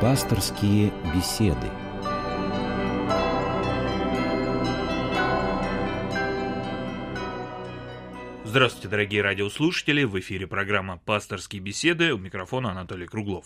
[0.00, 1.68] Пасторские беседы.
[8.46, 10.04] Здравствуйте, дорогие радиослушатели!
[10.04, 12.14] В эфире программа «Пасторские беседы».
[12.14, 13.44] У микрофона Анатолий Круглов.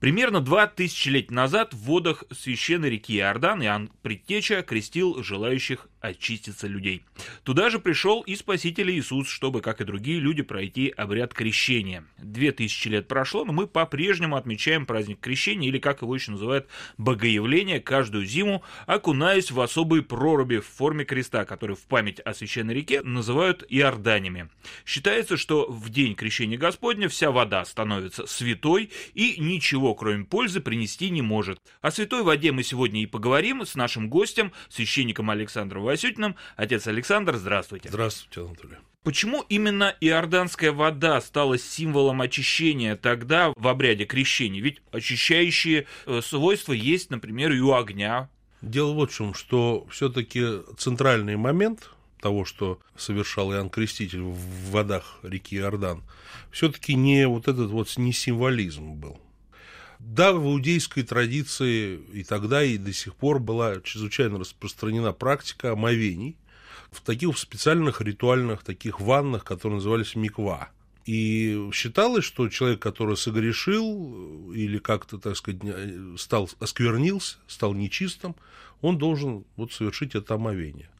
[0.00, 7.02] Примерно два тысячелетия назад в водах священной реки Иордан Иоанн Предтеча крестил желающих очиститься людей.
[7.44, 12.04] Туда же пришел и Спаситель Иисус, чтобы, как и другие люди, пройти обряд крещения.
[12.18, 16.68] Две тысячи лет прошло, но мы по-прежнему отмечаем праздник крещения, или, как его еще называют,
[16.98, 22.74] богоявление, каждую зиму, окунаясь в особые проруби в форме креста, которые в память о священной
[22.74, 24.50] реке называют Иорданями.
[24.84, 31.10] Считается, что в день крещения Господня вся вода становится святой и ничего, кроме пользы, принести
[31.10, 31.58] не может.
[31.80, 36.34] О святой воде мы сегодня и поговорим с нашим гостем, священником Александром Васютиным.
[36.56, 37.88] Отец Александр, здравствуйте.
[37.88, 38.76] Здравствуйте, Анатолий.
[39.04, 44.60] Почему именно иорданская вода стала символом очищения тогда в обряде крещения?
[44.60, 48.28] Ведь очищающие э, свойства есть, например, и у огня.
[48.60, 54.36] Дело вот в чем, что все-таки центральный момент того, что совершал Иоанн Креститель в
[54.70, 56.02] водах реки Иордан,
[56.50, 59.20] все-таки не вот этот вот не символизм был.
[60.06, 66.36] Да, в иудейской традиции и тогда, и до сих пор была чрезвычайно распространена практика омовений
[66.90, 70.68] в таких специальных ритуальных таких ваннах, которые назывались миква.
[71.06, 75.62] И считалось, что человек, который согрешил или как-то, так сказать,
[76.18, 78.36] стал осквернился, стал нечистым,
[78.82, 80.90] он должен вот совершить это омовение.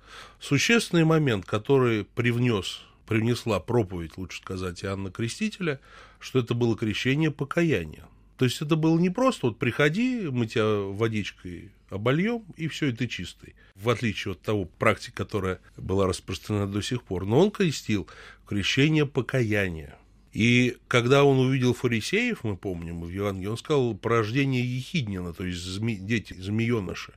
[0.41, 5.79] Существенный момент, который привнес, привнесла проповедь, лучше сказать, Иоанна Крестителя,
[6.21, 8.09] что это было крещение покаяния.
[8.37, 12.93] То есть это было не просто вот приходи, мы тебя водичкой обольем, и все, и
[12.93, 13.55] ты чистый.
[13.77, 17.27] В отличие от того практики, которая была распространена до сих пор.
[17.27, 18.09] Но он крестил
[18.47, 19.97] крещение покаяния.
[20.33, 25.61] И когда он увидел фарисеев, мы помним в Евангелии, он сказал порождение Ехиднина, то есть
[25.61, 27.13] зме, дети, змееныши,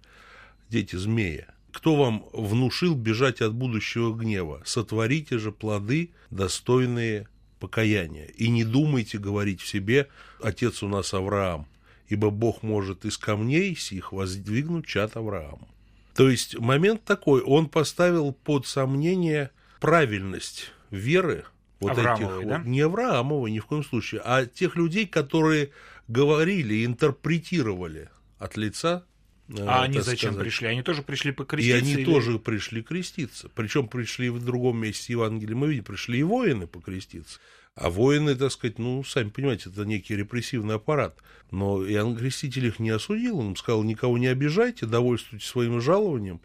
[0.69, 1.47] дети змея.
[1.71, 4.61] Кто вам внушил бежать от будущего гнева?
[4.65, 7.27] Сотворите же плоды, достойные
[7.59, 8.25] покаяния.
[8.25, 10.07] И не думайте говорить в себе,
[10.41, 11.67] отец у нас Авраам,
[12.07, 15.67] ибо Бог может из камней сих воздвигнуть чат Авраама.
[16.15, 21.45] То есть момент такой, он поставил под сомнение правильность веры
[21.79, 22.57] вот Авраамовой, этих, да?
[22.57, 25.71] вот, не Авраамова ни в коем случае, а тех людей, которые
[26.07, 29.05] говорили, интерпретировали от лица
[29.65, 30.39] А они зачем сказать.
[30.45, 30.67] пришли?
[30.67, 31.77] Они тоже пришли И покреститься?
[31.77, 33.49] они или- тоже пришли креститься.
[33.55, 37.39] Причем пришли в другом месте Евангелия, мы видим, пришли и воины покреститься.
[37.75, 41.15] А воины, так сказать, ну, сами понимаете, это некий репрессивный аппарат.
[41.51, 46.41] Но Иоанн Креститель их не осудил, он сказал, никого не обижайте, довольствуйтесь своим жалованием.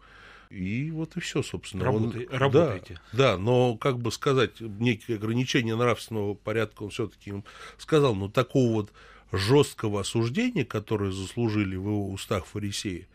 [0.51, 1.89] И вот и все, собственно.
[1.91, 2.99] Он- Работай- да, работайте.
[3.11, 7.43] Да, но, как бы сказать, некие ограничения нравственного порядка он все-таки им
[7.79, 8.93] сказал, но такого вот
[9.33, 13.07] жесткого осуждения, которое заслужили в его устах фарисеи,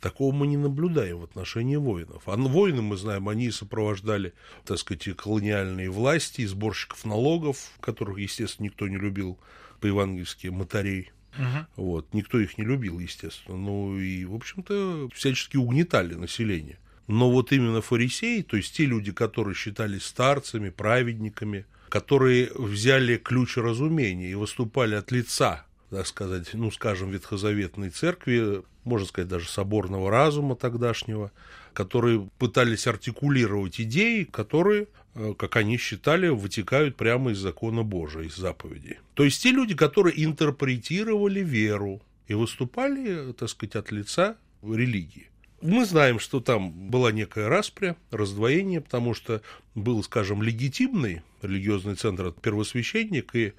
[0.00, 2.22] такого мы не наблюдаем в отношении воинов.
[2.26, 4.32] А воины, мы знаем, они сопровождали,
[4.64, 9.38] так сказать, колониальные власти, сборщиков налогов, которых, естественно, никто не любил
[9.80, 11.12] по-евангельски, мотарей.
[11.36, 11.66] Мгм.
[11.76, 12.14] Вот.
[12.14, 13.58] Никто их не любил, естественно.
[13.58, 16.78] Ну и, в общем-то, всячески угнетали население.
[17.06, 23.58] Но вот именно фарисеи, то есть те люди, которые считались старцами, праведниками, которые взяли ключ
[23.58, 30.10] разумения и выступали от лица, так сказать, ну, скажем, ветхозаветной церкви, можно сказать, даже соборного
[30.10, 31.30] разума тогдашнего,
[31.72, 38.36] которые пытались артикулировать идеи, которые, э, как они считали, вытекают прямо из закона Божия, из
[38.36, 38.98] заповедей.
[39.14, 45.30] То есть те люди, которые интерпретировали веру и выступали, так сказать, от лица религии.
[45.66, 49.42] Мы знаем, что там была некая распря, раздвоение, потому что
[49.74, 53.52] был, скажем, легитимный религиозный центр, первосвященник и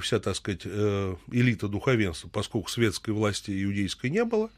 [0.00, 4.50] вся, так сказать, э, элита духовенства, поскольку светской власти иудейской не было,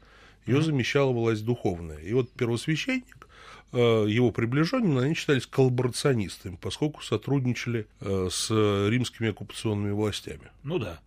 [0.45, 1.97] ее замещала власть духовная.
[1.97, 3.27] И вот первосвященник,
[3.73, 10.49] э, его приближенные, они считались коллаборационистами, поскольку сотрудничали э, с римскими оккупационными властями.
[10.63, 11.01] Ну да.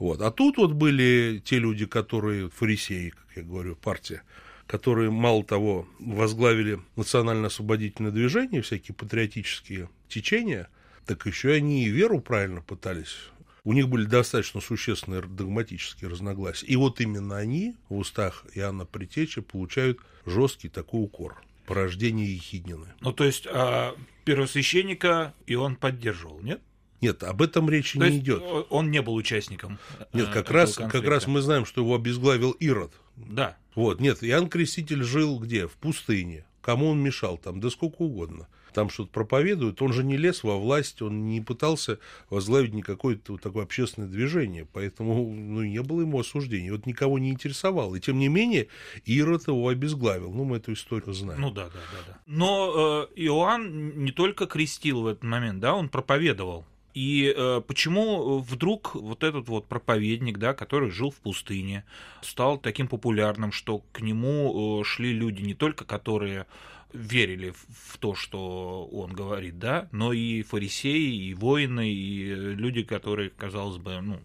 [0.00, 0.20] Вот.
[0.20, 4.22] А тут вот были те люди, которые, фарисеи, как я говорю, партия,
[4.68, 10.68] которые, мало того, возглавили национально-освободительное движение, всякие патриотические течения,
[11.06, 13.16] так еще и они и веру правильно пытались.
[13.64, 16.66] У них были достаточно существенные догматические разногласия.
[16.66, 21.42] И вот именно они в устах Иоанна Притеча получают жесткий такой укор.
[21.66, 22.86] Порождение Ехиднины.
[23.00, 23.94] Ну, то есть, а,
[24.24, 26.60] первосвященника и он поддерживал, нет?
[27.00, 28.42] Нет, об этом речи То не идет.
[28.70, 29.78] он не был участником.
[30.12, 32.92] Нет, э, как раз, как раз мы знаем, что его обезглавил Ирод.
[33.16, 33.56] Да.
[33.74, 35.68] Вот, нет, Иоанн Креститель жил где?
[35.68, 36.44] В пустыне.
[36.60, 37.60] Кому он мешал там?
[37.60, 38.48] Да сколько угодно.
[38.74, 41.98] там что-то проповедует, он же не лез во власть, он не пытался
[42.28, 47.30] возглавить никакое вот такое общественное движение, поэтому ну, не было ему осуждения, вот никого не
[47.30, 47.96] интересовало.
[47.96, 48.68] И тем не менее
[49.04, 50.32] Ирод его обезглавил.
[50.32, 51.40] Ну, мы эту историю знаем.
[51.40, 51.98] Ну да, да, да.
[52.06, 52.18] да.
[52.26, 56.66] Но э, Иоанн не только крестил в этот момент, да, он проповедовал.
[56.94, 61.84] И э, почему вдруг вот этот вот проповедник, да, который жил в пустыне,
[62.22, 66.46] стал таким популярным, что к нему э, шли люди не только, которые
[66.92, 67.52] верили
[67.90, 73.76] в то, что он говорит, да, но и фарисеи, и воины, и люди, которые, казалось
[73.76, 74.20] бы, ну,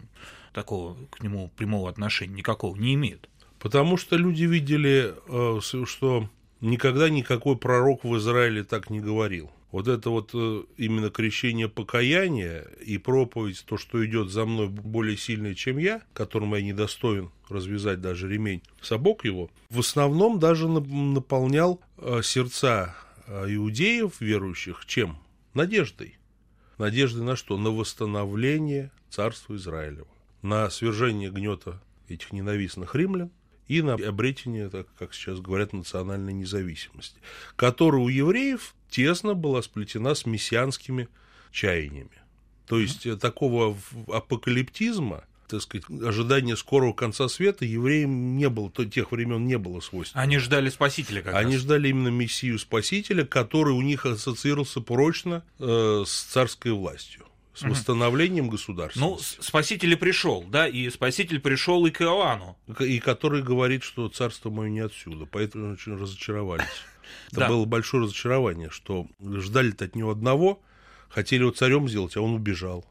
[0.52, 3.28] такого к нему прямого отношения никакого не имеют.
[3.58, 6.28] Потому что люди видели, э, что
[6.60, 9.50] никогда никакой пророк в Израиле так не говорил.
[9.74, 15.16] Вот это вот э, именно крещение покаяния и проповедь, то, что идет за мной более
[15.16, 21.80] сильное, чем я, которому я недостоин развязать даже ремень, собок его, в основном даже наполнял
[21.98, 22.94] э, сердца
[23.26, 25.18] э, иудеев, верующих, чем?
[25.54, 26.18] Надеждой.
[26.78, 27.56] Надеждой на что?
[27.58, 30.06] На восстановление царства Израилева,
[30.42, 33.32] на свержение гнета этих ненавистных римлян,
[33.66, 37.18] и на обретение, так как сейчас говорят, национальной независимости,
[37.56, 41.08] которая у евреев тесно была сплетена с мессианскими
[41.50, 42.22] чаяниями.
[42.68, 43.16] То есть mm-hmm.
[43.16, 43.76] такого
[44.06, 49.80] апокалиптизма, так сказать, ожидания скорого конца света евреям не было, то тех времен не было
[49.80, 50.22] свойственно.
[50.22, 51.62] Они ждали Спасителя как Они раз.
[51.62, 58.48] ждали именно Мессию Спасителя, который у них ассоциировался прочно э, с царской властью с восстановлением
[58.48, 58.98] государства.
[58.98, 62.56] Ну, Спаситель пришел, да, и Спаситель пришел и к Иоанну.
[62.80, 66.66] И который говорит, что царство мое не отсюда, поэтому очень разочаровались.
[67.32, 70.60] Это было большое разочарование, что ждали-то от него одного,
[71.08, 72.84] хотели его царем сделать, а он убежал.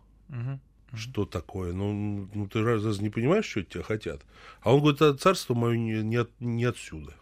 [0.95, 1.73] Что такое?
[1.73, 4.21] Ну, ну ты разве не понимаешь, что от тебя хотят?
[4.61, 7.13] А он говорит, а царство мое не, не, от, не отсюда.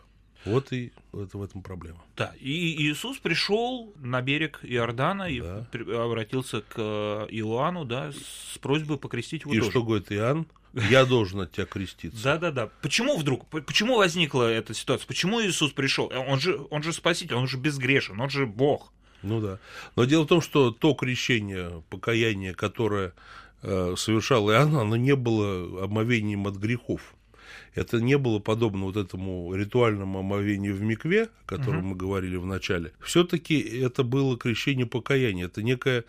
[0.44, 2.00] Вот и это в этом проблема.
[2.18, 5.68] Да, и Иисус пришел на берег Иордана и да.
[6.04, 9.72] обратился к Иоанну, да, с просьбой покрестить его И тоже.
[9.72, 10.48] что говорит Иоанн?
[10.74, 12.24] Я должен от тебя креститься.
[12.24, 12.70] Да, да, да.
[12.82, 13.46] Почему вдруг?
[13.48, 15.08] Почему возникла эта ситуация?
[15.08, 16.12] Почему Иисус пришел?
[16.14, 18.94] Он же, он же спаситель, он же безгрешен, он же Бог.
[19.22, 19.60] Ну да.
[19.96, 23.14] Но дело в том, что то крещение, покаяние, которое
[23.62, 27.16] э, совершал Иоанн, оно не было омовением от грехов.
[27.76, 31.88] Это не было подобно вот этому ритуальному омовению в Микве, о котором угу.
[31.88, 32.94] мы говорили в начале.
[33.00, 36.06] Все-таки это было крещение покаяния, это некое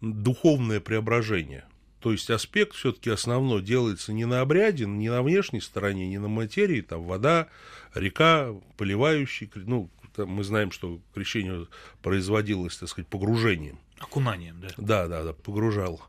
[0.00, 1.64] духовное преображение.
[2.02, 6.26] То есть аспект все-таки основной делается не на обряде, не на внешней стороне, не на
[6.26, 7.46] материи, там вода,
[7.94, 11.68] река, поливающий, ну, там мы знаем, что крещение
[12.02, 13.78] производилось, так сказать, погружением.
[14.00, 14.68] Окунанием, да.
[14.76, 16.02] Да, да, да, погружал.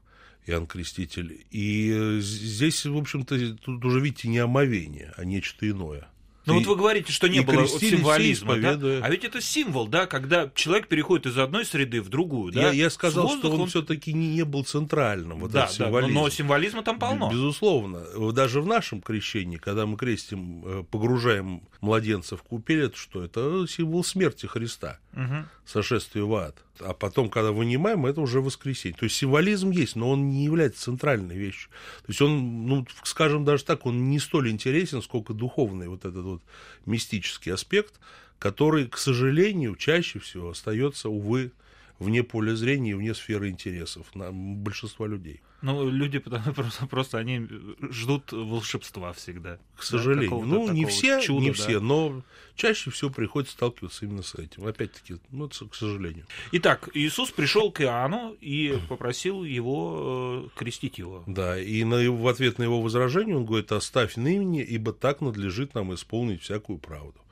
[0.45, 1.45] Иоанн Креститель.
[1.51, 6.10] И э, здесь, в общем-то, тут уже, видите, не омовение, а нечто иное.
[6.45, 8.78] Ну вот вы говорите, что не было символизма, да?
[9.01, 12.62] а ведь это символ, да, когда человек переходит из одной среды в другую, да?
[12.68, 13.68] Я, я сказал, что он, он...
[13.68, 16.13] все-таки не, не был центральным, вот да, этот символизм.
[16.13, 17.30] Да, но, но символизма там полно.
[17.31, 18.31] Безусловно.
[18.34, 23.24] Даже в нашем крещении, когда мы крестим, э, погружаем младенца в купель, это что?
[23.24, 25.45] Это символ смерти Христа, угу.
[25.65, 26.56] сошествия в ад.
[26.80, 28.98] А потом, когда вынимаем, это уже воскресенье.
[28.98, 31.69] То есть символизм есть, но он не является центральной вещью.
[32.01, 36.24] То есть он, ну, скажем даже так, он не столь интересен, сколько духовный вот этот
[36.24, 36.42] вот
[36.86, 38.00] мистический аспект,
[38.39, 41.51] который, к сожалению, чаще всего остается, увы,
[42.00, 45.42] вне поля зрения и вне сферы интересов на большинства людей.
[45.62, 46.19] Ну, люди
[46.56, 47.48] просто, просто они
[47.89, 49.60] ждут волшебства всегда.
[49.77, 50.41] К сожалению.
[50.41, 51.53] Да, ну, не все, чуда, не да.
[51.53, 52.22] все, но
[52.56, 54.68] чаще всего приходится сталкиваться именно с этим.
[54.68, 56.25] Опять-таки, ну, к сожалению.
[56.51, 61.24] Итак, Иисус пришел к Иоанну и попросил его э, крестить его.
[61.27, 65.22] Да, и на его, в ответ на его возражение он говорит, оставь ныне, ибо так
[65.22, 67.23] надлежит нам исполнить всякую правду.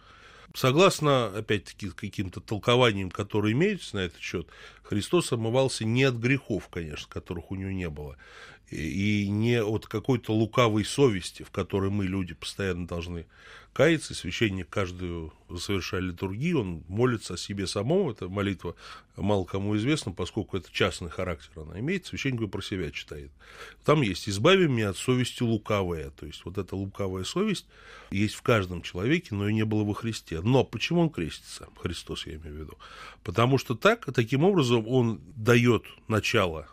[0.54, 4.48] Согласно, опять-таки, каким-то толкованиям, которые имеются на этот счет,
[4.84, 8.18] Христос омывался не от грехов, конечно, которых у него не было,
[8.72, 13.26] и не от какой-то лукавой совести, в которой мы, люди, постоянно должны
[13.74, 18.76] кается, священник каждую совершая литургию, он молится о себе самом, эта молитва
[19.16, 23.32] мало кому известна, поскольку это частный характер она имеет, священник про себя читает.
[23.86, 27.66] Там есть «избави меня от совести лукавая», то есть вот эта лукавая совесть
[28.12, 30.42] есть в каждом человеке, но и не было во Христе.
[30.42, 32.78] Но почему он крестится, Христос я имею в виду?
[33.24, 36.68] Потому что так, таким образом он дает начало,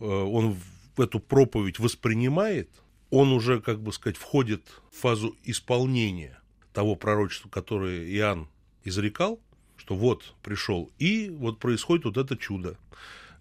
[0.00, 0.56] э, он
[1.00, 2.70] эту проповедь воспринимает,
[3.10, 6.40] он уже, как бы сказать, входит в фазу исполнения
[6.72, 8.48] того пророчества, которое Иоанн
[8.84, 9.40] изрекал,
[9.76, 12.76] что вот пришел, и вот происходит вот это чудо,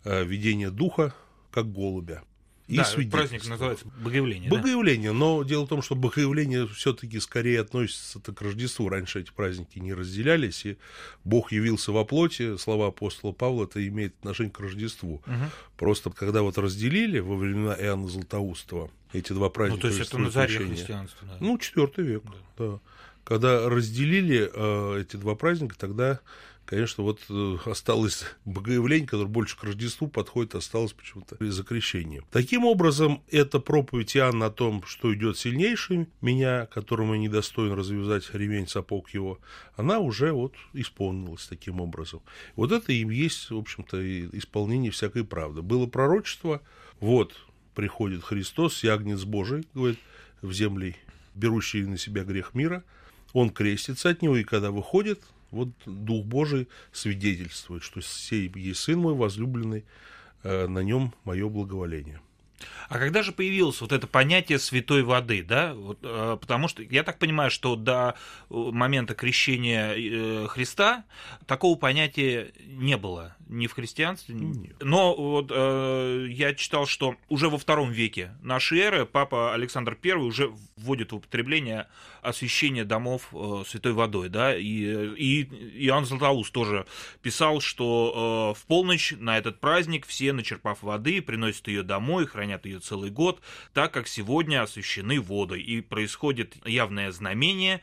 [0.03, 1.15] э, видение духа,
[1.51, 2.23] как голубя.
[2.67, 3.17] И да, свидетельство.
[3.17, 4.49] праздник называется Богоявление.
[4.49, 4.55] да?
[4.57, 8.87] Богоявление, но дело в том, что Богоявление все-таки скорее относится к Рождеству.
[8.89, 10.77] Раньше эти праздники не разделялись, и
[11.23, 15.21] Бог явился во плоти, слова апостола Павла, это имеет отношение к Рождеству.
[15.25, 15.49] Мгм.
[15.77, 20.17] Просто когда вот разделили во времена Иоанна Златоустова эти два Ну, праздника то есть это
[20.17, 21.27] на заре христианства.
[21.27, 21.37] да.
[21.39, 22.23] Ну, четвертый век,
[22.57, 22.79] да.
[23.23, 26.19] Когда разделили э, эти два праздника, тогда,
[26.65, 32.23] конечно, вот э, осталось Богоявление, которое больше к Рождеству подходит, осталось почему-то за крещение.
[32.31, 38.67] Таким образом, эта проповедь Иоанна о том, что идет сильнейший меня, которому недостоин развязать ремень
[38.67, 39.39] сапог его,
[39.77, 42.21] она уже вот исполнилась таким образом.
[42.57, 45.61] Вот это и есть, в общем-то, исполнение всякой правды.
[45.61, 46.61] Было пророчество,
[46.99, 47.33] вот
[47.73, 49.99] приходит Христос, Ягнец Божий, говорит,
[50.41, 50.97] в земли,
[51.35, 52.83] берущий на себя грех мира,
[53.33, 55.21] он крестится от него, и когда выходит,
[55.51, 59.85] вот Дух Божий свидетельствует, что сей есть Сын мой возлюбленный,
[60.43, 62.21] э, на нем мое благоволение.
[62.89, 65.73] А когда же появилось вот это понятие святой воды, да?
[65.73, 68.15] Вот, э, потому что я так понимаю, что до
[68.49, 71.03] э, момента крещения э, Христа
[71.45, 74.35] такого понятия не было ни в христианстве.
[74.35, 74.75] ни- Нет.
[74.81, 80.13] Но вот э, я читал, что уже во втором веке нашей эры папа Александр I
[80.13, 81.87] уже вводит в употребление
[82.21, 85.43] освящение домов э, святой водой, да, и, и
[85.87, 86.85] Иоанн Златоуст тоже
[87.21, 92.65] писал, что э, в полночь на этот праздник все, начерпав воды, приносят ее домой, хранят
[92.65, 93.41] ее целый год,
[93.73, 97.81] так как сегодня освящены водой, и происходит явное знамение,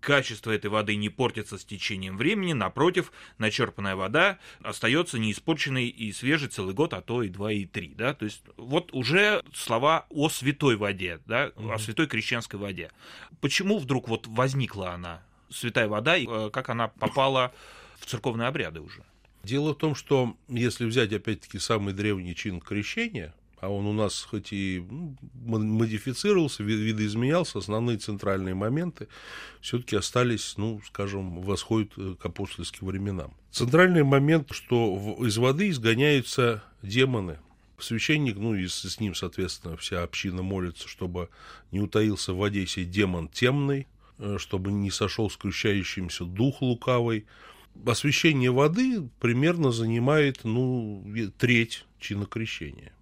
[0.00, 6.48] Качество этой воды не портится с течением времени, напротив, начерпанная вода остается неиспорченной и свежей
[6.48, 10.30] целый год, а то и два, и три, да, то есть вот уже слова о
[10.30, 12.90] святой воде, да, о святой крещенской воде.
[13.42, 17.52] Почему вдруг вот возникла она, святая вода, и э, как она попала
[17.98, 19.04] в церковные обряды уже?
[19.42, 24.22] Дело в том, что если взять опять-таки самый древний чин крещения, а он у нас
[24.22, 29.08] хоть и ну, модифицировался, ви- видоизменялся, основные центральные моменты
[29.60, 33.34] все-таки остались, ну, скажем, восходят э, к апостольским временам.
[33.50, 37.38] Центральный момент, что из воды изгоняются демоны.
[37.78, 41.28] Священник, ну и с, ним, соответственно, вся община молится, чтобы
[41.70, 43.86] не утаился в воде сей демон темный,
[44.18, 47.26] э, чтобы не сошел скрещающимся дух лукавый.
[47.86, 51.04] Освящение воды примерно занимает, ну,
[51.38, 52.92] треть чина крещения.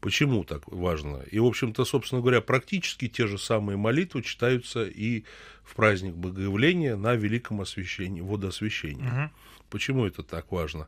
[0.00, 1.22] Почему так важно?
[1.30, 5.24] И, в общем-то, собственно говоря, практически те же самые молитвы читаются и
[5.64, 9.30] в праздник Богоявления на Великом освящении, водоосвящении.
[9.70, 10.86] Почему это так важно?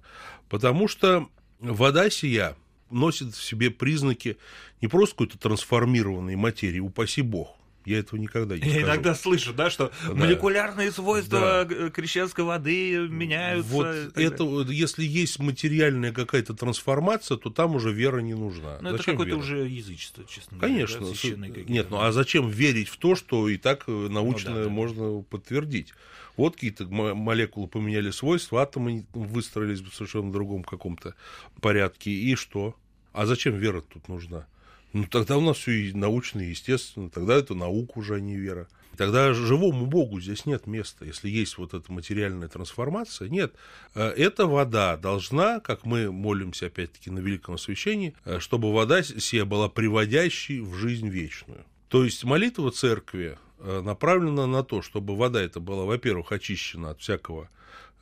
[0.48, 2.56] Потому что вода сия
[2.90, 4.36] носит в себе признаки
[4.80, 7.56] не просто какой-то трансформированной материи, упаси бог.
[7.86, 8.86] Я этого никогда не Я скажу.
[8.86, 10.14] иногда слышу, да, что Да.
[10.14, 13.70] молекулярные свойства э, крещенской воды меняются.
[13.72, 14.66] Вот это, далее.
[14.78, 18.78] если есть материальная какая-то трансформация, то там уже вера не нужна.
[18.82, 20.74] Ну, это какое-то уже язычество, честно говоря.
[20.74, 21.06] Конечно.
[21.36, 21.62] да.
[21.72, 24.68] Нет, ну а зачем верить в то, что и так э, научно Ну да, да.
[24.68, 25.94] можно подтвердить?
[26.36, 31.14] Вот какие-то мо- молекулы поменяли свойства, атомы выстроились в совершенно другом каком-то
[31.60, 32.10] порядке.
[32.10, 32.74] И что?
[33.12, 34.46] А зачем вера тут нужна?
[34.92, 37.10] Ну, тогда у нас все и научно, и естественно.
[37.10, 38.68] Тогда это наука уже, а не вера.
[38.96, 41.04] Тогда живому Богу здесь нет места.
[41.04, 43.54] Если есть вот эта материальная трансформация, нет.
[43.94, 49.44] Э, Эта вода должна, как мы молимся опять-таки на Великом Освящении, э, чтобы вода сия
[49.44, 51.64] была приводящей в жизнь вечную.
[51.88, 57.00] То есть молитва церкви э, направлена на то, чтобы вода эта была, во-первых, очищена от
[57.00, 57.48] всякого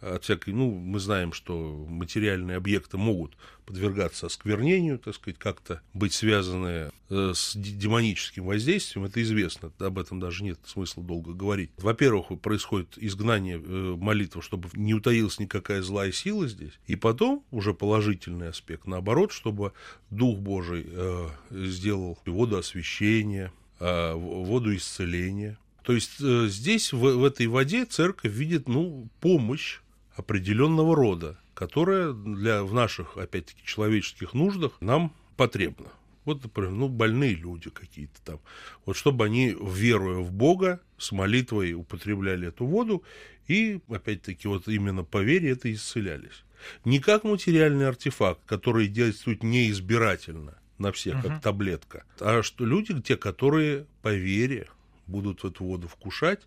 [0.00, 3.37] от всякой, ну, мы знаем, что материальные объекты могут
[3.67, 10.21] подвергаться осквернению, так сказать, как-то быть связаны э, с демоническим воздействием, это известно, об этом
[10.21, 11.71] даже нет смысла долго говорить.
[11.76, 17.75] Во-первых, происходит изгнание э, молитвы, чтобы не утаилась никакая злая сила здесь, и потом уже
[17.75, 19.73] положительный аспект, наоборот, чтобы
[20.11, 28.33] Дух Божий э, сделал воду освящения, воду исцеления, то есть здесь, в этой воде, церковь
[28.33, 29.78] видит ну, помощь
[30.19, 35.87] определенного рода, которая для, в наших, опять-таки, человеческих нуждах нам потребна.
[36.25, 38.41] Вот, например, ну, больные люди какие-то там.
[38.85, 43.03] Вот чтобы они, веруя в Бога, с молитвой употребляли эту воду,
[43.47, 46.45] и, опять-таки, вот именно по вере это исцелялись.
[46.85, 53.17] Не как материальный артефакт, который действует неизбирательно на всех, как таблетка, а что люди, те,
[53.17, 54.69] которые по вере
[55.07, 56.41] будут эту воду вкушать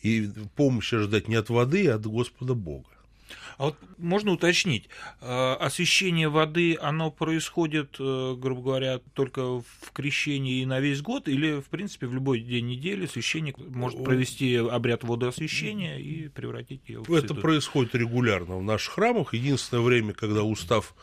[0.00, 2.88] и помощи ждать не от воды, а от Господа Бога.
[3.56, 4.88] А вот можно уточнить,
[5.20, 11.28] э, освещение воды, оно происходит, э, грубо говоря, только в крещении и на весь год,
[11.28, 17.02] или, в принципе, в любой день недели священник может провести обряд водоосвящения и превратить ее
[17.02, 19.34] в Это происходит регулярно в наших храмах.
[19.34, 20.94] Единственное время, когда устав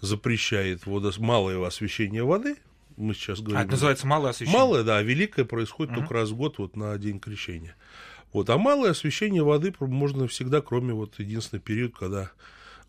[0.00, 1.18] запрещает водос...
[1.18, 2.56] малое освещение воды,
[2.96, 3.58] мы сейчас говорим...
[3.58, 4.60] А это называется малое освящение?
[4.60, 6.00] Малое, да, а великое происходит угу.
[6.00, 7.76] только раз в год, вот на День Крещения.
[8.32, 12.30] Вот, а малое освящение воды можно всегда, кроме вот единственный период, когда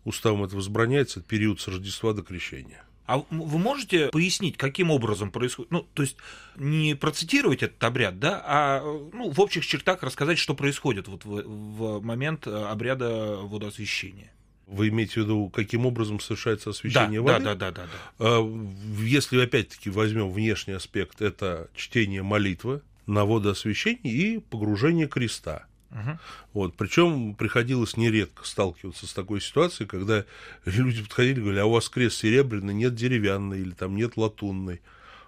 [0.04, 2.82] уставом это возбраняется, это период с Рождества до Крещения.
[3.06, 6.16] А вы можете пояснить, каким образом происходит, ну, то есть
[6.56, 8.80] не процитировать этот обряд, да, а
[9.12, 14.32] ну, в общих чертах рассказать, что происходит вот в, в момент обряда водоосвящения?
[14.66, 17.44] Вы имеете в виду, каким образом совершается освещение да, воды?
[17.44, 18.26] Да, да, да, да, да.
[18.26, 18.66] А,
[19.02, 25.66] если опять-таки возьмем внешний аспект, это чтение молитвы на водоосвящение и погружение креста.
[25.90, 26.18] Угу.
[26.54, 30.24] Вот, причем приходилось нередко сталкиваться с такой ситуацией, когда
[30.64, 34.80] люди подходили и говорили, а у вас крест серебряный, нет деревянный или там нет латунный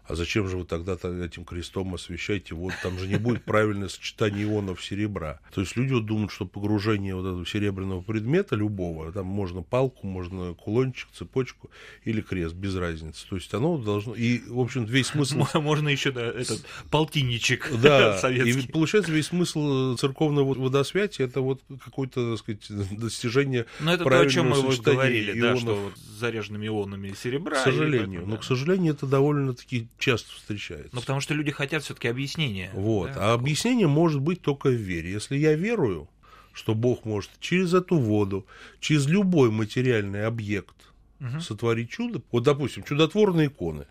[0.08, 4.44] а зачем же вы тогда этим крестом освещаете Вот Там же не будет правильное сочетание
[4.44, 5.40] ионов серебра.
[5.54, 10.06] То есть люди вот думают, что погружение вот этого серебряного предмета, любого, там можно палку,
[10.06, 11.70] можно кулончик, цепочку
[12.04, 13.26] или крест, без разницы.
[13.28, 14.14] То есть оно должно...
[14.14, 15.44] И, в общем, весь смысл...
[15.54, 18.60] Можно еще, да, этот полтинничек да, советский.
[18.60, 24.20] И получается, весь смысл церковного водосвятия это вот какое-то, так сказать, достижение Но это то,
[24.20, 25.54] о чем мы вот говорили, ионов.
[25.54, 27.56] да, что вот с заряженными ионами серебра.
[27.56, 28.26] К сожалению.
[28.26, 30.90] Но, к сожалению, это довольно-таки часто встречается.
[30.92, 32.70] Ну, потому что люди хотят все-таки объяснения.
[32.74, 33.12] Вот.
[33.12, 33.32] Да?
[33.32, 35.12] А объяснение может быть только в вере.
[35.12, 36.08] Если я верую,
[36.52, 38.46] что Бог может через эту воду,
[38.80, 40.76] через любой материальный объект
[41.20, 41.40] угу.
[41.40, 42.22] сотворить чудо.
[42.32, 43.86] Вот, допустим, чудотворные иконы.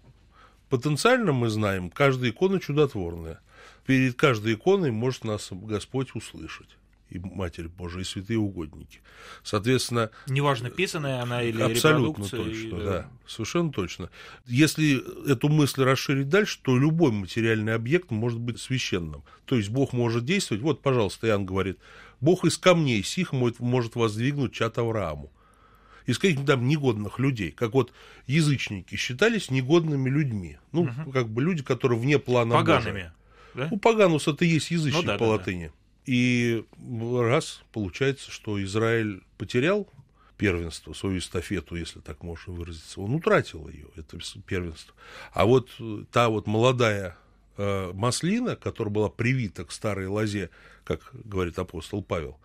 [0.70, 3.40] Потенциально мы знаем, каждая икона чудотворная.
[3.86, 6.70] Перед каждой иконой может нас Господь услышать
[7.10, 9.02] и Матерь Божия, и святые угодники.
[9.44, 10.10] Соответственно...
[10.28, 12.84] Неважно, писанная она или Абсолютно точно, и...
[12.84, 14.10] да, совершенно точно.
[14.46, 19.24] Если эту мысль расширить дальше, то любой материальный объект может быть священным.
[19.46, 20.64] То есть Бог может действовать.
[20.64, 21.78] Вот, пожалуйста, Иоанн говорит,
[22.22, 25.32] Бог из камней сих может воздвигнуть чат Аврааму
[26.06, 27.92] из каких-то там негодных людей, как вот
[28.28, 30.58] язычники считались негодными людьми.
[30.72, 31.12] Ну, угу.
[31.12, 32.92] как бы люди, которые вне плана Погаными.
[32.92, 33.16] Божия.
[33.56, 33.70] Да?
[33.72, 35.68] У Паганус это и есть язычник ну, да, по да, латыни.
[35.68, 35.85] Да.
[36.06, 39.88] И раз получается, что Израиль потерял
[40.38, 44.94] первенство, свою эстафету, если так можно выразиться, он утратил ее, это первенство.
[45.34, 45.70] А вот
[46.12, 47.18] та вот молодая
[47.58, 50.50] э, маслина, которая была привита к старой лозе,
[50.84, 52.38] как говорит апостол Павел,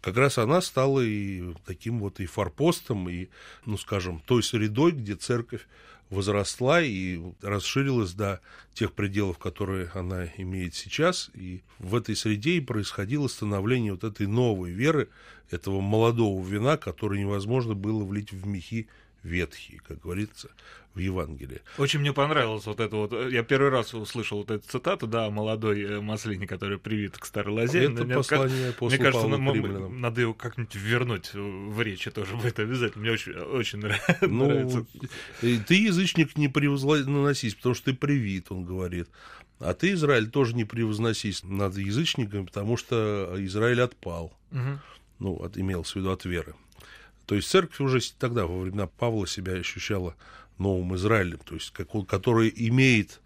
[0.00, 3.28] как раз она стала и таким вот и форпостом, и,
[3.64, 5.66] ну, скажем, той средой, где церковь
[6.12, 8.40] возросла и расширилась до
[8.74, 11.30] тех пределов, которые она имеет сейчас.
[11.34, 15.08] И в этой среде и происходило становление вот этой новой веры,
[15.50, 18.88] этого молодого вина, который невозможно было влить в мехи
[19.22, 20.50] ветхие, как говорится
[20.94, 21.60] в Евангелии.
[21.78, 23.12] Очень мне понравилось вот это вот.
[23.30, 27.24] Я первый раз услышал вот эту цитату, да, о молодой э, маслине, который привит к
[27.24, 27.84] старой лозе.
[27.84, 33.02] Это мне, послание Мне кажется, Павла надо его как-нибудь вернуть в речи тоже будет обязательно.
[33.02, 33.78] Мне очень, очень
[34.20, 34.86] ну, нравится.
[35.40, 39.08] Ты, язычник, не превозносись, потому что ты привит, он говорит.
[39.60, 44.36] А ты, Израиль, тоже не превозносись над язычниками, потому что Израиль отпал.
[44.50, 44.80] Угу.
[45.20, 46.54] Ну, от, имелось в виду от веры.
[47.32, 50.14] То есть церковь уже тогда, во времена Павла, себя ощущала
[50.58, 53.22] новым Израилем, то есть который имеет,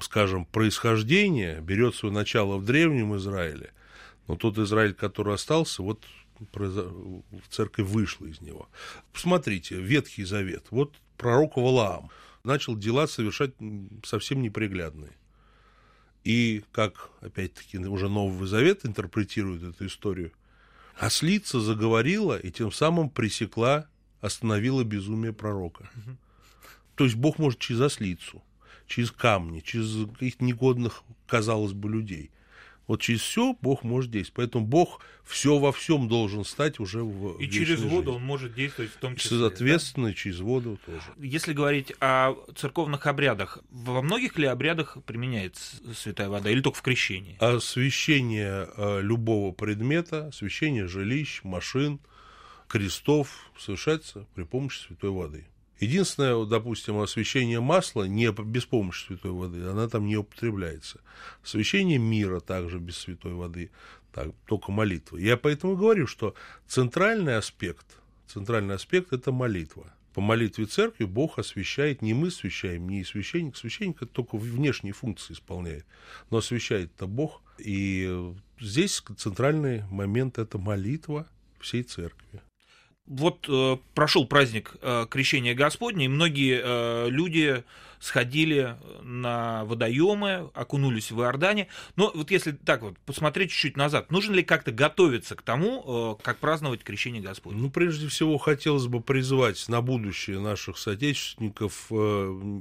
[0.00, 3.72] скажем, происхождение, берет свое начало в древнем Израиле,
[4.28, 6.04] но тот Израиль, который остался, вот
[7.50, 8.68] церковь вышла из него.
[9.12, 10.66] Посмотрите, Ветхий Завет.
[10.70, 12.10] Вот пророк Валаам
[12.44, 13.54] начал дела совершать
[14.04, 15.14] совсем неприглядные.
[16.22, 20.30] И как, опять-таки, уже Новый Завет интерпретирует эту историю–
[20.98, 23.86] Ослица заговорила и тем самым пресекла,
[24.20, 25.90] остановила безумие пророка.
[26.94, 28.42] То есть Бог может через ослицу,
[28.86, 32.30] через камни, через каких-то негодных, казалось бы, людей.
[32.86, 34.36] Вот через все Бог может действовать.
[34.36, 38.10] Поэтому Бог все во всем должен стать уже в И через воду жизни.
[38.16, 39.38] он может действовать в том числе.
[39.38, 40.14] Соответственно, да?
[40.14, 41.02] через воду тоже.
[41.18, 46.82] Если говорить о церковных обрядах, во многих ли обрядах применяется святая вода или только в
[46.82, 47.36] крещении?
[47.40, 51.98] Освящение э, любого предмета, освящение жилищ, машин,
[52.68, 55.46] крестов совершается при помощи святой воды.
[55.78, 61.00] Единственное, допустим, освещение масла не без помощи святой воды, она там не употребляется.
[61.42, 63.70] Освещение мира также без святой воды,
[64.12, 65.18] так, только молитва.
[65.18, 66.34] Я поэтому говорю, что
[66.66, 67.86] центральный аспект,
[68.26, 69.92] центральный аспект– это молитва.
[70.14, 73.54] По молитве церкви Бог освещает, не мы освещаем, не священник.
[73.54, 75.84] Священник это только внешние функции исполняет,
[76.30, 77.42] но освещает это Бог.
[77.58, 81.26] И здесь центральный момент– это молитва
[81.60, 82.40] всей церкви
[83.06, 87.64] вот э, прошел праздник э, Крещения Господня, и многие э, люди
[88.00, 91.68] сходили на водоемы, окунулись в Иордане.
[91.96, 96.22] Но вот если так вот посмотреть чуть-чуть назад, нужно ли как-то готовиться к тому, э,
[96.22, 97.60] как праздновать Крещение Господне?
[97.60, 102.60] Ну, прежде всего, хотелось бы призвать на будущее наших соотечественников э,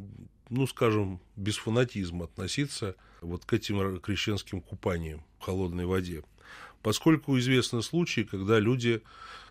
[0.50, 6.24] ну, скажем, без фанатизма относиться вот к этим крещенским купаниям в холодной воде.
[6.82, 9.02] Поскольку известны случаи, когда люди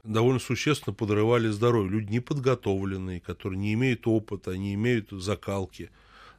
[0.05, 5.90] довольно существенно подрывали здоровье, люди неподготовленные, которые не имеют опыта, не имеют закалки.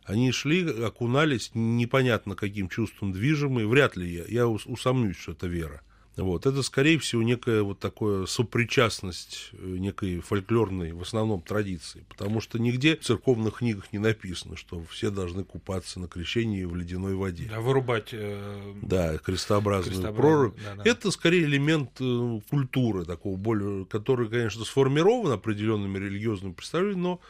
[0.03, 5.81] Они шли, окунались непонятно каким чувством движимые, вряд ли я, я усомнюсь, что это вера.
[6.17, 6.45] Вот.
[6.45, 12.05] Это, скорее всего, некая вот такая сопричастность э, некой фольклорной, в основном, традиции.
[12.07, 16.75] Потому что нигде в церковных книгах не написано, что все должны купаться на крещении в
[16.75, 17.47] ледяной воде.
[17.49, 18.09] Да, вырубать...
[18.13, 18.73] Э...
[18.81, 20.59] Да, крестообразную, крестообразную прорубь.
[20.63, 20.89] Да, да.
[20.89, 27.21] Это, скорее, элемент э, культуры такого более, который, конечно, сформирован определенными религиозными представлениями, но,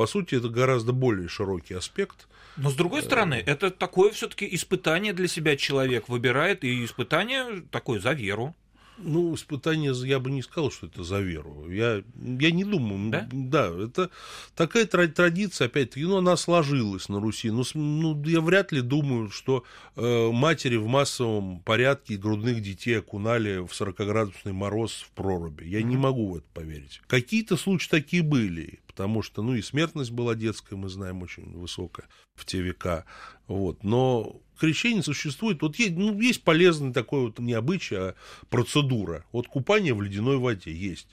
[0.00, 4.48] по сути, это гораздо более широкий аспект– но с другой стороны, э, это такое все-таки
[4.54, 8.54] испытание для себя человек выбирает, и испытание такое за веру.
[9.02, 11.70] Ну, испытание, я бы не сказал, что это за веру.
[11.70, 13.10] Я, я не думаю.
[13.10, 13.28] Да?
[13.32, 14.10] да, это
[14.54, 17.50] такая традиция, опять-таки, ну, она сложилась на Руси.
[17.50, 19.64] Но ну, ну, я вряд ли думаю, что
[19.96, 25.64] э, матери в массовом порядке грудных детей окунали в 40-градусный мороз в проруби.
[25.64, 25.84] Я mm-hmm.
[25.84, 27.00] не могу в это поверить.
[27.06, 32.06] Какие-то случаи такие были потому что, ну, и смертность была детская, мы знаем, очень высокая
[32.34, 33.06] в те века,
[33.46, 38.14] вот, но крещение существует, вот есть, ну, есть полезный такой вот не обычай, а
[38.50, 41.08] процедура, вот купание в ледяной воде есть,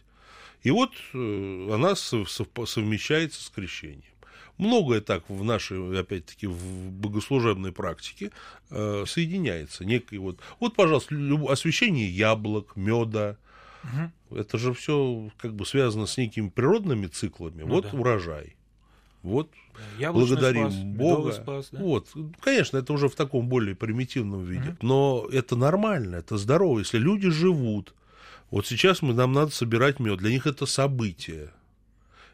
[0.63, 4.03] и вот э, она совмещается с крещением.
[4.57, 8.31] Многое так в нашей, опять-таки, в богослужебной практике
[8.71, 9.85] э, соединяется.
[9.85, 11.15] Некий вот, вот, пожалуйста,
[11.47, 13.37] освещение яблок, меда,
[13.83, 14.39] Угу.
[14.39, 17.63] Это же все как бы связано с некими природными циклами.
[17.63, 17.97] Ну, вот да.
[17.97, 18.56] урожай.
[19.27, 19.49] Вот
[19.99, 21.31] Яблочный благодарим спас, Бога.
[21.33, 21.79] Спас, да?
[21.79, 22.07] Вот,
[22.39, 24.69] конечно, это уже в таком более примитивном виде.
[24.69, 24.77] Угу.
[24.81, 26.79] Но это нормально, это здорово.
[26.79, 27.93] Если люди живут,
[28.49, 31.51] вот сейчас мы, нам надо собирать мед, для них это событие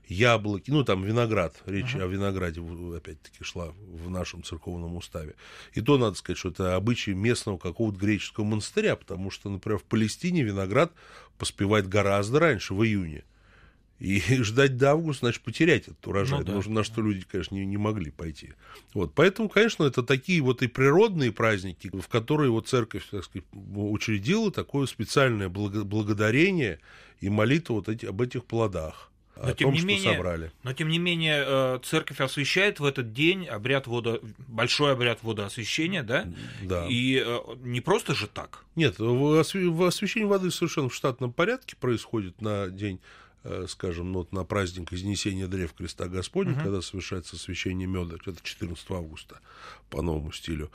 [0.08, 2.04] яблоки, ну там виноград, речь uh-huh.
[2.04, 2.62] о винограде
[2.96, 5.34] опять-таки шла в нашем церковном уставе.
[5.74, 9.84] И то надо сказать, что это обычай местного какого-то греческого монастыря, потому что, например, в
[9.84, 10.92] Палестине виноград
[11.38, 13.24] поспевает гораздо раньше, в июне.
[14.00, 16.70] И ждать до августа, значит, потерять этот урожай, ну, да.
[16.70, 18.54] на что люди, конечно, не, не могли пойти.
[18.94, 23.48] Вот, поэтому, конечно, это такие вот и природные праздники, в которые вот церковь, так сказать,
[23.54, 26.80] учредила такое специальное благодарение
[27.20, 30.52] и молитву вот эти, об этих плодах но, о тем том, не что менее, собрали.
[30.64, 36.04] Но тем не менее э, церковь освещает в этот день обряд вода, большой обряд водоосвящения,
[36.04, 36.28] да?
[36.62, 36.86] Да.
[36.88, 38.64] И э, не просто же так.
[38.76, 43.00] Нет, освящение воды совершенно в штатном порядке происходит на день
[43.68, 46.62] скажем, ну, вот на праздник Изнесения древ Креста Господня, угу.
[46.62, 49.40] когда совершается освящение меда, это 14 августа
[49.90, 50.72] по новому стилю.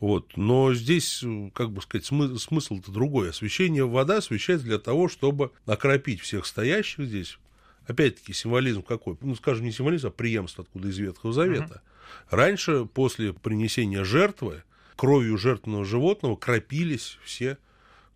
[0.00, 0.36] Вот.
[0.36, 3.30] Но здесь, как бы сказать, смы- смысл-то другой.
[3.30, 7.38] Освящение вода освещается для того, чтобы окропить всех стоящих здесь,
[7.86, 9.16] Опять-таки, символизм какой?
[9.20, 11.82] Ну, скажем, не символизм, а преемство откуда из Ветхого Завета.
[12.30, 12.36] Угу.
[12.36, 14.62] Раньше, после принесения жертвы,
[14.96, 17.58] кровью жертвенного животного кропились все,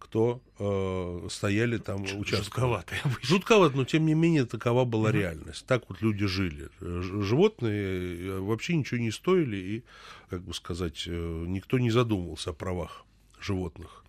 [0.06, 2.44] кто э, стояли там, участвовали.
[2.44, 2.94] Жутковато.
[3.22, 5.18] Жутковато, но тем не менее такова была угу.
[5.18, 5.66] реальность.
[5.66, 6.68] Так вот люди жили.
[6.80, 9.84] Животные э, вообще ничего не стоили, и,
[10.30, 13.04] как бы сказать, э, никто не задумывался о правах
[13.40, 14.04] животных.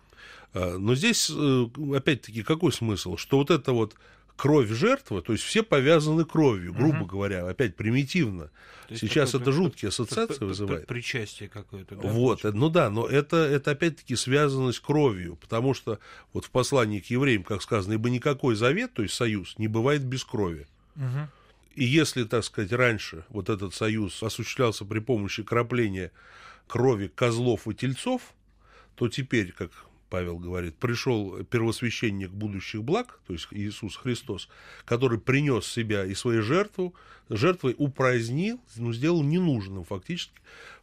[0.54, 3.16] Э, но здесь, опять-таки, какой смысл?
[3.16, 3.96] Что вот это вот
[4.38, 7.06] кровь жертвы, то есть все повязаны кровью, грубо угу.
[7.06, 8.50] говоря, опять примитивно.
[8.88, 10.86] Сейчас это жуткие ассоциации вызывает.
[10.86, 11.96] Причастие какое-то.
[11.96, 15.98] Да, вот, ну да, но это, это опять-таки связано с кровью, потому что
[16.32, 20.04] вот в послании к евреям, как сказано, ибо никакой завет, то есть союз, не бывает
[20.04, 20.68] без крови.
[20.94, 21.28] Угу.
[21.74, 26.12] И если, так сказать, раньше вот этот союз осуществлялся при помощи крапления
[26.68, 28.22] крови козлов и тельцов,
[28.94, 29.72] то теперь, как
[30.10, 34.48] Павел говорит, пришел первосвященник будущих благ, то есть Иисус Христос,
[34.84, 36.94] который принес себя и свою жертву,
[37.28, 40.32] жертвой упразднил, ну, сделал ненужным фактически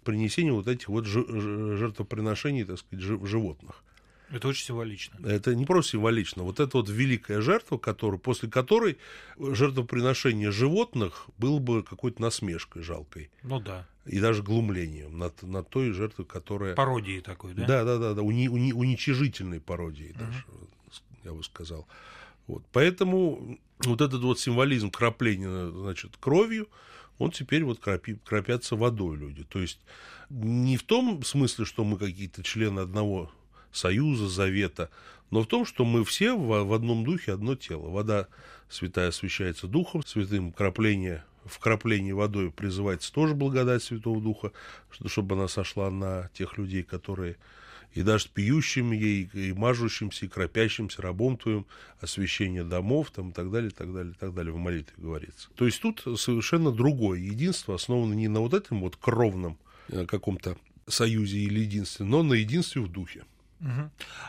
[0.04, 3.84] принесение вот этих вот жертвоприношений, так сказать, животных.
[4.32, 5.18] Это очень символично.
[5.26, 6.44] Это не просто символично.
[6.44, 8.98] Вот это вот великая жертва, которую, после которой
[9.38, 13.30] жертвоприношение животных было бы какой-то насмешкой жалкой.
[13.44, 13.88] Ну да.
[14.06, 16.76] И даже глумлением над, над той жертвой, которая...
[16.76, 17.66] Пародией такой, да?
[17.66, 20.20] Да, да, да, да уни, уни, уничижительной пародией uh-huh.
[20.20, 20.46] даже,
[21.24, 21.88] я бы сказал.
[22.48, 22.64] Вот.
[22.72, 26.68] Поэтому вот этот вот символизм крапления, значит, кровью,
[27.18, 29.44] он теперь вот крапи, кропятся водой люди.
[29.44, 29.80] То есть
[30.30, 33.32] не в том смысле, что мы какие-то члены одного
[33.76, 34.90] союза, завета,
[35.32, 37.90] но в том, что мы все в, в одном духе одно тело.
[37.90, 38.28] Вода
[38.70, 44.52] святая освящается духом святым, крапление в краплении водой призывается тоже благодать Святого Духа,
[45.06, 47.38] чтобы она сошла на тех людей, которые
[47.94, 51.66] и даже пьющим ей, и мажущимся, и кропящимся рабом твоим,
[52.02, 55.50] освящение домов, там, и так далее, и так далее, и так далее, в молитве говорится.
[55.56, 59.58] То есть тут совершенно другое единство, основано не на вот этом вот кровном
[59.88, 60.58] э, каком-то
[60.88, 63.24] союзе или единстве, но на единстве в духе.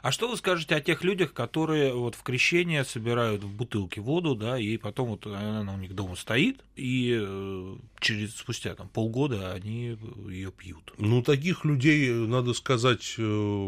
[0.03, 4.35] А что вы скажете о тех людях, которые вот в крещение собирают в бутылке воду,
[4.35, 9.53] да, и потом вот она у них дома стоит, и э, через спустя там полгода
[9.53, 10.94] они ее пьют?
[10.99, 13.22] Ну, таких людей, надо сказать, э,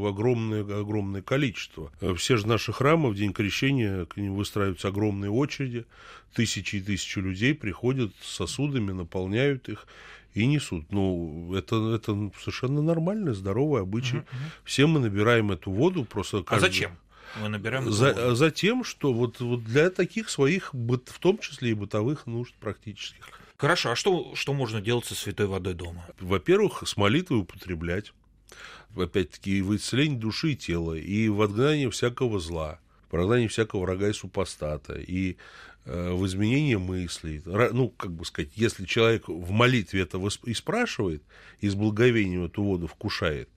[0.09, 1.93] огромное, огромное количество.
[2.17, 5.85] Все же наши храмы в день крещения, к ним выстраиваются огромные очереди,
[6.35, 9.87] тысячи и тысячи людей приходят с сосудами, наполняют их,
[10.38, 10.90] и несут.
[10.92, 14.18] Ну, это, это совершенно нормальный, здоровый обычай.
[14.18, 14.27] Угу,
[14.64, 16.38] Все мы набираем эту воду просто...
[16.38, 16.64] А каждый...
[16.64, 16.98] А зачем?
[17.40, 18.35] Мы набираем за, воду?
[18.35, 23.29] за тем, что вот, вот для таких своих, в том числе и бытовых нужд практических.
[23.57, 26.07] Хорошо, а что, что можно делать со святой водой дома?
[26.20, 28.12] Во-первых, с молитвой употреблять.
[28.96, 34.09] Опять-таки, в исцелении души и тела, и в отгнании всякого зла, в прогнании всякого врага
[34.09, 35.37] и супостата, и
[35.88, 37.42] в изменении мыслей.
[37.44, 41.22] Ну, как бы сказать, если человек в молитве это и спрашивает,
[41.61, 43.48] и с благовением эту воду вкушает,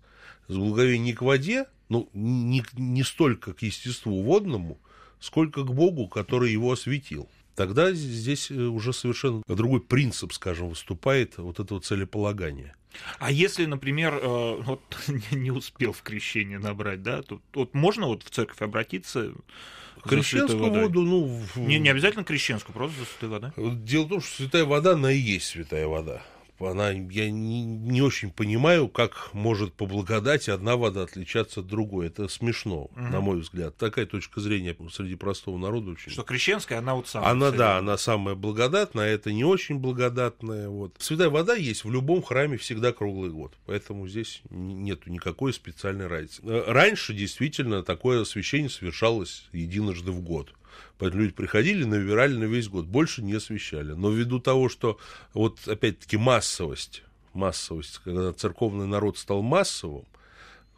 [0.48, 4.80] с благовением не к воде, ну, не, не столько к естеству водному,
[5.20, 7.30] сколько к Богу, который его осветил.
[7.56, 12.76] Тогда здесь э, уже совершенно другой принцип, скажем, выступает вот этого целеполагания.
[13.20, 14.82] А если, например, э, вот
[15.32, 19.34] не успел в крещение набрать, да, то вот можно вот в церковь обратиться
[20.04, 21.42] Крещенскую воду, ну...
[21.56, 23.54] Не, не обязательно крещенскую, просто за святой вода.
[23.58, 26.24] Дело в том, что святая вода, она и есть святая вода
[26.68, 32.08] она, я не, не очень понимаю, как может по благодати одна вода отличаться от другой.
[32.08, 33.00] Это смешно, угу.
[33.00, 33.76] на мой взгляд.
[33.78, 36.12] Такая точка зрения среди простого народа очень.
[36.12, 37.32] Что крещенская, она вот самая.
[37.32, 40.70] Она, да, она самая благодатная, а это не очень благодатная.
[40.70, 40.96] Вот.
[41.00, 43.54] Святая вода есть в любом храме всегда круглый год.
[43.66, 46.42] Поэтому здесь нету никакой специальной разницы.
[46.68, 50.54] Раньше действительно такое освящение совершалось единожды в год.
[50.98, 53.94] Поэтому люди приходили, набирали на весь год, больше не освещали.
[53.94, 55.00] Но ввиду того, что
[55.34, 60.06] вот опять-таки массовость, массовость, когда церковный народ стал массовым,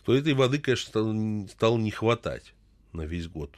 [0.06, 2.54] то этой воды, конечно, стало, не хватать
[2.92, 3.52] на весь год.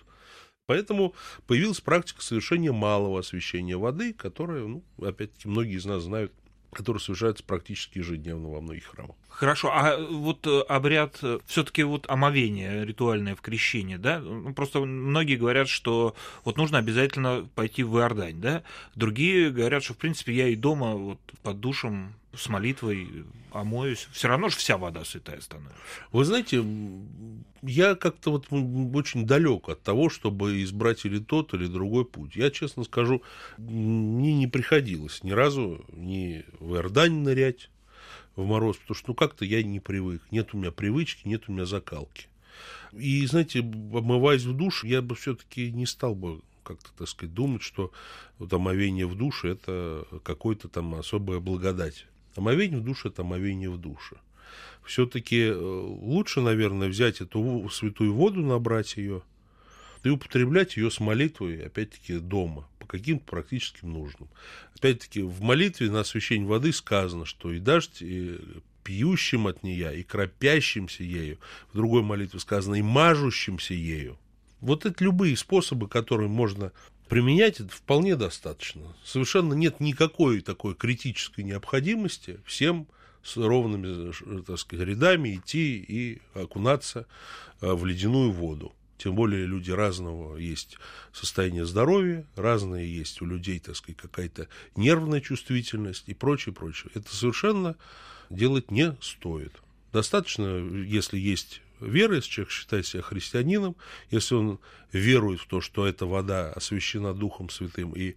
[0.67, 1.13] Поэтому
[1.45, 6.31] появилась практика совершения малого освещения воды, которая, ну, опять-таки, многие из нас знают,
[6.71, 9.15] которая совершается практически ежедневно во многих храмах.
[9.35, 14.19] Хорошо, а вот э, обряд э, все-таки вот омовение ритуальное в крещении, да?
[14.19, 18.63] Ну, просто многие говорят, что вот нужно обязательно пойти в Иордань, да?
[18.95, 24.27] Другие говорят, что в принципе я и дома вот под душем с молитвой омоюсь, все
[24.27, 25.81] равно же вся вода святая становится.
[26.11, 26.63] Вы знаете,
[27.61, 32.35] я как-то вот очень далек от того, чтобы избрать или тот, или другой путь.
[32.35, 33.23] Я, честно скажу,
[33.57, 37.69] мне не приходилось ни разу ни в Иордань нырять
[38.35, 40.21] в мороз, потому что ну как-то я не привык.
[40.31, 42.27] Нет у меня привычки, нет у меня закалки.
[42.91, 47.61] И, знаете, обмываясь в душ, я бы все-таки не стал бы как-то, так сказать, думать,
[47.61, 47.91] что
[48.39, 52.07] вот омовение в душе– это какой-то там особая благодать.
[52.35, 54.17] Омовение в душе– это омовение в душе.
[54.85, 59.23] Все-таки э, лучше, наверное, взять эту святую воду, набрать ее
[60.03, 64.29] и употреблять ее с молитвой, опять-таки, дома, по каким-то практическим нуждам.
[64.75, 68.39] Опять-таки, в молитве на освящение воды сказано, что и дождь, и
[68.83, 71.39] пьющим от нее, и кропящимся ею,
[71.71, 74.19] в другой молитве сказано, и мажущимся ею.
[74.61, 76.71] Вот это любые способы, которые можно
[77.07, 78.95] применять это вполне достаточно.
[79.03, 82.87] Совершенно нет никакой такой критической необходимости всем
[83.23, 87.07] с ровными так сказать, рядами идти и окунаться
[87.61, 88.73] э, в ледяную воду.
[88.97, 90.77] Тем более люди разного есть
[91.11, 96.91] состояние здоровья, разные есть у людей, так сказать, какая-то нервная чувствительность и прочее, прочее.
[96.93, 97.75] Это совершенно
[98.29, 99.51] делать не стоит.
[99.91, 103.75] Достаточно, если есть вера, если человек считает себя христианином,
[104.11, 104.59] если он
[104.91, 108.15] верует в то, что эта вода освящена Духом Святым и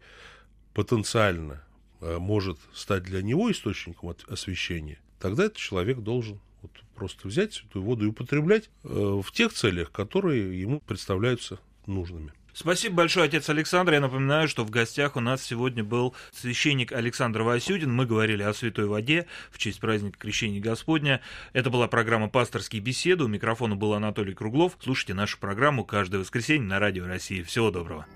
[0.74, 1.62] потенциально
[2.00, 7.85] э, может стать для него источником освящения, тогда этот человек должен вот просто взять святую
[7.85, 12.33] воду и употреблять э, в тех целях, которые ему представляются нужными.
[12.61, 13.92] Спасибо большое, отец Александр.
[13.92, 17.94] Я напоминаю, что в гостях у нас сегодня был священник Александр Васюдин.
[17.94, 21.21] Мы говорили о святой воде в честь праздника Крещения Господня.
[21.53, 23.23] Это была программа «Пасторские беседы».
[23.23, 24.77] У микрофона был Анатолий Круглов.
[24.83, 27.42] Слушайте нашу программу каждое воскресенье на Радио России.
[27.42, 28.07] Всего доброго.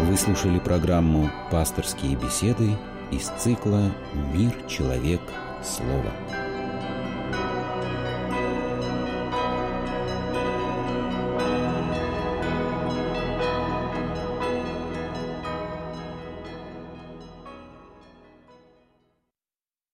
[0.00, 2.78] Вы слушали программу «Пасторские беседы»
[3.12, 3.94] из цикла
[4.32, 5.20] «Мир, человек,
[5.62, 6.43] слово».